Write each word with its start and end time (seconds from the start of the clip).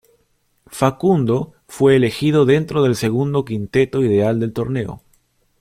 Facundo 0.65 1.53
fue 1.67 1.95
elegido 1.95 2.45
dentro 2.47 2.81
del 2.81 2.95
segundo 2.95 3.45
quinteto 3.45 4.01
ideal 4.03 4.39
del 4.39 4.51
torneo. 4.51 5.03